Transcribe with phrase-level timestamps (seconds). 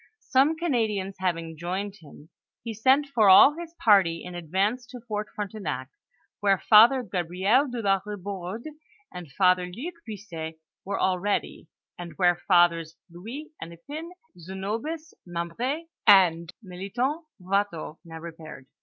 [0.31, 2.29] Some Canadians having joined him,
[2.63, 5.89] he sent all his party in advance to Fort Frontenac,
[6.39, 8.65] where Father Gabriel de la Kibourde,
[9.13, 11.67] and Father Luke Buisset were al ready,
[11.99, 14.09] and where Fathers Louis Hennepin,
[14.39, 18.65] Zenobius Mem br6, and Melithon Watteau, now repaired.